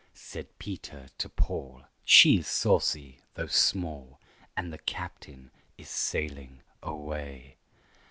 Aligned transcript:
Said 0.15 0.57
Peter 0.57 1.09
to 1.19 1.29
Paul, 1.29 1.83
"She 2.05 2.39
is 2.39 2.47
saucy, 2.47 3.19
though 3.35 3.45
small, 3.45 4.19
And 4.57 4.73
the 4.73 4.79
captain 4.79 5.51
is 5.77 5.89
sailing 5.89 6.63
away." 6.81 7.57